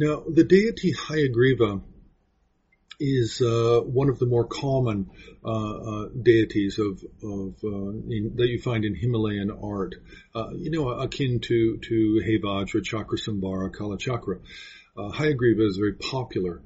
Now, 0.00 0.22
the 0.32 0.44
deity 0.44 0.92
Hayagriva 0.92 1.82
is 3.00 3.42
uh, 3.42 3.80
one 3.80 4.08
of 4.08 4.20
the 4.20 4.26
more 4.26 4.46
common 4.46 5.10
uh, 5.44 5.48
uh, 5.50 6.08
deities 6.22 6.78
of, 6.78 7.02
of 7.20 7.56
uh, 7.64 7.90
in, 8.08 8.34
that 8.36 8.46
you 8.46 8.60
find 8.62 8.84
in 8.84 8.94
Himalayan 8.94 9.50
art. 9.50 9.96
Uh, 10.36 10.50
you 10.54 10.70
know, 10.70 10.90
akin 10.90 11.40
to 11.40 11.78
to 11.78 12.22
Hevajra, 12.24 12.80
Chakrasambhara, 12.80 13.74
Kalachakra. 13.74 14.38
Uh, 14.96 15.10
Hayagriva 15.10 15.66
is 15.66 15.78
very 15.78 15.94
popular, 15.94 16.62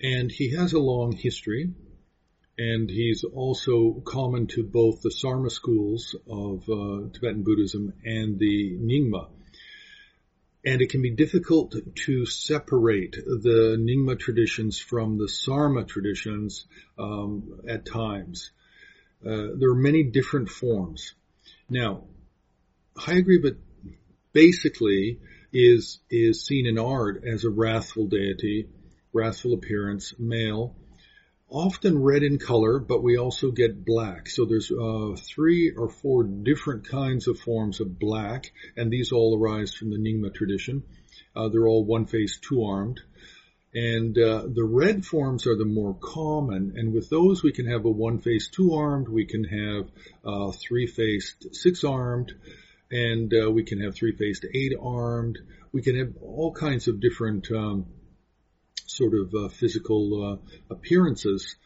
and 0.00 0.32
he 0.32 0.56
has 0.56 0.72
a 0.72 0.80
long 0.80 1.12
history. 1.12 1.72
And 2.58 2.90
he's 2.90 3.22
also 3.22 4.02
common 4.04 4.48
to 4.48 4.64
both 4.64 5.00
the 5.00 5.12
Sarma 5.12 5.50
schools 5.50 6.16
of 6.28 6.64
Tibetan 7.12 7.44
Buddhism 7.44 7.92
and 8.04 8.36
the 8.38 8.78
Nyingma 8.80 9.28
and 10.64 10.80
it 10.80 10.90
can 10.90 11.02
be 11.02 11.10
difficult 11.10 11.74
to 12.06 12.26
separate 12.26 13.12
the 13.12 13.76
Nyingma 13.78 14.18
traditions 14.18 14.78
from 14.78 15.18
the 15.18 15.28
Sarma 15.28 15.84
traditions 15.84 16.66
um, 16.98 17.60
at 17.68 17.84
times. 17.84 18.50
Uh, 19.24 19.48
there 19.56 19.70
are 19.70 19.74
many 19.74 20.02
different 20.04 20.48
forms. 20.48 21.14
Now, 21.68 22.04
Hayagriva 22.96 23.56
basically 24.32 25.20
is 25.52 26.00
is 26.10 26.44
seen 26.44 26.66
in 26.66 26.78
art 26.78 27.22
as 27.24 27.44
a 27.44 27.50
wrathful 27.50 28.06
deity, 28.06 28.68
wrathful 29.12 29.54
appearance, 29.54 30.14
male, 30.18 30.76
often 31.48 32.02
red 32.02 32.22
in 32.22 32.38
color, 32.38 32.78
but 32.78 33.02
we 33.02 33.16
also 33.16 33.50
get 33.50 33.84
black. 33.84 34.28
So 34.28 34.44
there's 34.44 34.70
uh, 34.70 35.16
three 35.16 35.72
or 35.76 35.88
four 35.88 36.24
different 36.24 36.88
kinds 36.88 37.28
of 37.28 37.38
forms 37.38 37.80
of 37.80 37.98
black, 37.98 38.52
and 38.76 38.90
these 38.90 39.12
all 39.12 39.38
arise 39.38 39.74
from 39.74 39.90
the 39.90 39.98
Nyingma 39.98 40.34
tradition. 40.34 40.82
Uh, 41.36 41.48
they're 41.48 41.66
all 41.66 41.84
one-faced, 41.84 42.42
two-armed. 42.42 43.00
And 43.74 44.16
uh, 44.16 44.46
the 44.52 44.64
red 44.64 45.04
forms 45.04 45.48
are 45.48 45.56
the 45.56 45.64
more 45.64 45.98
common, 46.00 46.74
and 46.76 46.92
with 46.92 47.10
those 47.10 47.42
we 47.42 47.52
can 47.52 47.66
have 47.66 47.84
a 47.84 47.90
one-faced, 47.90 48.54
two-armed, 48.54 49.08
we 49.08 49.26
can 49.26 49.44
have 49.44 49.90
uh, 50.24 50.52
three-faced, 50.52 51.54
six-armed, 51.54 52.32
and 52.92 53.34
uh, 53.34 53.50
we 53.50 53.64
can 53.64 53.80
have 53.80 53.96
three-faced, 53.96 54.46
eight-armed. 54.54 55.38
We 55.72 55.82
can 55.82 55.98
have 55.98 56.14
all 56.22 56.52
kinds 56.52 56.86
of 56.86 57.00
different 57.00 57.50
um, 57.50 57.86
sort 58.94 59.14
of 59.14 59.34
uh, 59.34 59.48
physical 59.48 60.40
uh, 60.40 60.72
appearances. 60.74 61.56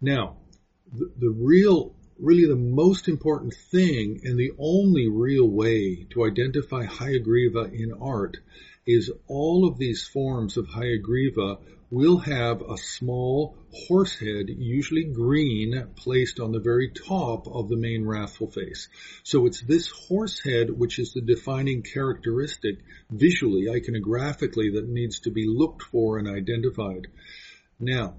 Now, 0.00 0.36
the, 0.92 1.10
the 1.18 1.30
real, 1.30 1.94
really 2.18 2.46
the 2.46 2.56
most 2.56 3.08
important 3.08 3.54
thing 3.70 4.20
and 4.24 4.38
the 4.38 4.52
only 4.58 5.08
real 5.08 5.48
way 5.48 6.06
to 6.10 6.24
identify 6.24 6.86
Hayagriva 6.86 7.72
in 7.72 7.92
art 8.00 8.38
is 8.86 9.12
all 9.28 9.68
of 9.68 9.78
these 9.78 10.04
forms 10.04 10.56
of 10.56 10.66
Hayagriva 10.66 11.58
will 11.90 12.18
have 12.18 12.62
a 12.62 12.76
small 12.76 13.56
horse 13.72 14.16
head, 14.18 14.48
usually 14.48 15.04
green, 15.04 15.88
placed 15.96 16.38
on 16.38 16.52
the 16.52 16.60
very 16.60 16.90
top 16.90 17.48
of 17.48 17.68
the 17.68 17.76
main 17.76 18.04
wrathful 18.04 18.48
face. 18.48 18.88
So 19.24 19.46
it's 19.46 19.60
this 19.60 19.88
horse 19.88 20.40
head 20.40 20.70
which 20.70 20.98
is 20.98 21.12
the 21.12 21.20
defining 21.20 21.82
characteristic 21.82 22.78
visually, 23.10 23.66
iconographically, 23.66 24.74
that 24.74 24.88
needs 24.88 25.20
to 25.20 25.30
be 25.30 25.46
looked 25.46 25.82
for 25.82 26.18
and 26.18 26.28
identified. 26.28 27.08
Now, 27.80 28.14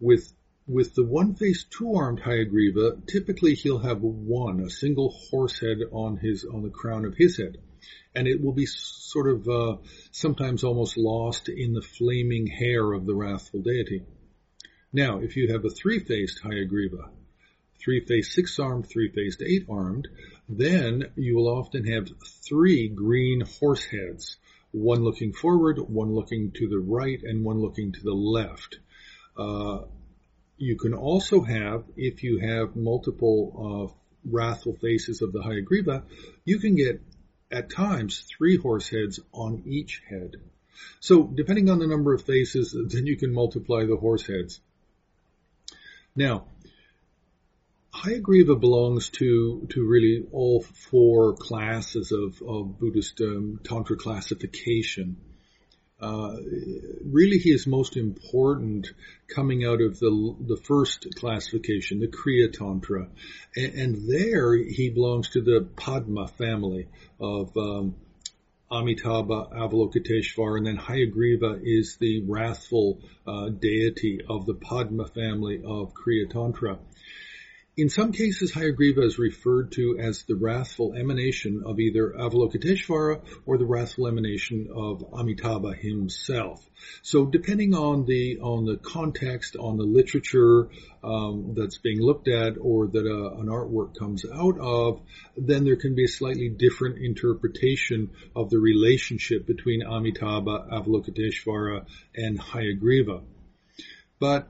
with 0.00 0.32
with 0.66 0.94
the 0.94 1.04
one-faced 1.04 1.70
two-armed 1.70 2.22
Hayagriva, 2.22 3.06
typically 3.06 3.54
he'll 3.54 3.80
have 3.80 4.00
one, 4.00 4.60
a 4.60 4.70
single 4.70 5.10
horse 5.10 5.60
head 5.60 5.76
on 5.92 6.16
his 6.16 6.44
on 6.46 6.62
the 6.62 6.70
crown 6.70 7.04
of 7.04 7.14
his 7.16 7.36
head 7.36 7.58
and 8.14 8.26
it 8.26 8.42
will 8.42 8.52
be 8.52 8.66
sort 8.66 9.28
of 9.28 9.48
uh, 9.48 9.76
sometimes 10.10 10.64
almost 10.64 10.96
lost 10.96 11.48
in 11.48 11.72
the 11.72 11.82
flaming 11.82 12.46
hair 12.46 12.92
of 12.92 13.06
the 13.06 13.14
wrathful 13.14 13.60
deity. 13.60 14.02
Now, 14.92 15.20
if 15.20 15.36
you 15.36 15.52
have 15.52 15.64
a 15.64 15.70
three-faced 15.70 16.42
Hayagriva, 16.44 17.10
three-faced 17.80 18.32
six-armed, 18.32 18.86
three-faced 18.88 19.42
eight-armed, 19.42 20.08
then 20.48 21.10
you 21.16 21.34
will 21.36 21.48
often 21.48 21.84
have 21.86 22.08
three 22.48 22.88
green 22.88 23.42
horse 23.58 23.84
heads, 23.84 24.36
one 24.70 25.02
looking 25.02 25.32
forward, 25.32 25.78
one 25.78 26.14
looking 26.14 26.52
to 26.52 26.68
the 26.68 26.78
right, 26.78 27.20
and 27.22 27.44
one 27.44 27.60
looking 27.60 27.92
to 27.92 28.02
the 28.02 28.14
left. 28.14 28.78
Uh, 29.36 29.80
you 30.56 30.76
can 30.76 30.94
also 30.94 31.42
have, 31.42 31.84
if 31.96 32.22
you 32.22 32.38
have 32.38 32.76
multiple 32.76 33.92
uh, 33.92 33.94
wrathful 34.30 34.76
faces 34.80 35.22
of 35.22 35.32
the 35.32 35.40
Hayagriva, 35.40 36.04
you 36.44 36.58
can 36.60 36.76
get 36.76 37.00
at 37.54 37.70
times 37.70 38.26
three 38.36 38.56
horse 38.56 38.88
heads 38.88 39.20
on 39.32 39.62
each 39.64 40.02
head. 40.08 40.36
So 41.00 41.22
depending 41.22 41.70
on 41.70 41.78
the 41.78 41.86
number 41.86 42.12
of 42.12 42.22
faces, 42.22 42.76
then 42.88 43.06
you 43.06 43.16
can 43.16 43.32
multiply 43.32 43.86
the 43.86 43.96
horse 43.96 44.26
heads. 44.26 44.60
Now, 46.16 46.46
Hayagriva 47.94 48.58
belongs 48.58 49.08
to, 49.10 49.66
to 49.70 49.86
really 49.86 50.26
all 50.32 50.62
four 50.62 51.34
classes 51.34 52.10
of, 52.10 52.42
of 52.42 52.78
Buddhist 52.78 53.20
um, 53.20 53.60
Tantra 53.62 53.96
classification. 53.96 55.16
Uh, 56.00 56.36
really 57.04 57.38
he 57.38 57.50
is 57.50 57.66
most 57.66 57.96
important 57.96 58.88
coming 59.28 59.64
out 59.64 59.80
of 59.80 59.98
the 60.00 60.36
the 60.40 60.56
first 60.56 61.06
classification, 61.14 62.00
the 62.00 62.08
Kriya 62.08 62.52
Tantra, 62.52 63.08
and, 63.56 63.74
and 63.74 64.08
there 64.08 64.54
he 64.54 64.90
belongs 64.90 65.30
to 65.30 65.40
the 65.40 65.66
Padma 65.76 66.26
family 66.26 66.88
of 67.20 67.56
um, 67.56 67.94
Amitabha, 68.70 69.50
Avalokiteshvara, 69.54 70.56
and 70.56 70.66
then 70.66 70.78
Hayagriva 70.78 71.60
is 71.62 71.96
the 72.00 72.22
wrathful 72.26 73.00
uh, 73.26 73.50
deity 73.50 74.20
of 74.28 74.46
the 74.46 74.54
Padma 74.54 75.06
family 75.06 75.62
of 75.64 75.94
Kriya 75.94 76.28
Tantra. 76.28 76.78
In 77.76 77.88
some 77.88 78.12
cases, 78.12 78.52
Hayagriva 78.52 79.02
is 79.02 79.18
referred 79.18 79.72
to 79.72 79.98
as 79.98 80.22
the 80.22 80.36
wrathful 80.36 80.94
emanation 80.94 81.64
of 81.66 81.80
either 81.80 82.10
Avalokiteshvara 82.10 83.20
or 83.46 83.58
the 83.58 83.64
wrathful 83.64 84.06
emanation 84.06 84.68
of 84.72 85.04
Amitabha 85.12 85.74
himself. 85.74 86.64
So 87.02 87.26
depending 87.26 87.74
on 87.74 88.04
the 88.04 88.38
on 88.38 88.64
the 88.64 88.76
context, 88.76 89.56
on 89.56 89.76
the 89.76 89.82
literature 89.82 90.68
um, 91.02 91.54
that's 91.56 91.78
being 91.78 92.00
looked 92.00 92.28
at, 92.28 92.58
or 92.60 92.86
that 92.86 93.06
uh, 93.06 93.40
an 93.40 93.48
artwork 93.48 93.98
comes 93.98 94.24
out 94.24 94.56
of, 94.60 95.00
then 95.36 95.64
there 95.64 95.74
can 95.74 95.96
be 95.96 96.04
a 96.04 96.08
slightly 96.08 96.50
different 96.50 96.98
interpretation 96.98 98.10
of 98.36 98.50
the 98.50 98.58
relationship 98.60 99.48
between 99.48 99.82
Amitabha, 99.82 100.68
Avalokiteshvara, 100.70 101.86
and 102.14 102.38
Hayagriva. 102.38 103.24
But 104.20 104.46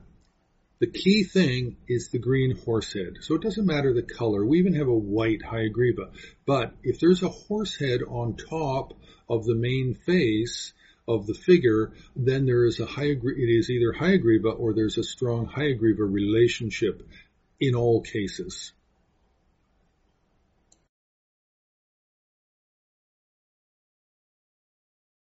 the 0.79 0.87
key 0.87 1.23
thing 1.23 1.77
is 1.87 2.09
the 2.09 2.19
green 2.19 2.57
horse 2.57 2.93
head. 2.93 3.17
So 3.21 3.35
it 3.35 3.41
doesn't 3.41 3.65
matter 3.65 3.93
the 3.93 4.01
color. 4.01 4.45
We 4.45 4.59
even 4.59 4.75
have 4.75 4.87
a 4.87 4.93
white 4.93 5.41
Hayagriva. 5.41 6.11
But 6.45 6.73
if 6.83 6.99
there's 6.99 7.23
a 7.23 7.29
horse 7.29 7.77
head 7.77 8.01
on 8.07 8.35
top 8.35 8.93
of 9.29 9.45
the 9.45 9.55
main 9.55 9.93
face 9.93 10.73
of 11.07 11.27
the 11.27 11.33
figure, 11.33 11.93
then 12.15 12.45
there 12.45 12.65
is 12.65 12.79
a 12.79 12.85
Hayagriva, 12.85 13.37
it 13.37 13.49
is 13.49 13.69
either 13.69 13.93
Hayagriva 13.93 14.59
or 14.59 14.73
there's 14.73 14.97
a 14.97 15.03
strong 15.03 15.47
Hayagriva 15.47 15.99
relationship 15.99 17.07
in 17.59 17.75
all 17.75 18.01
cases. 18.01 18.73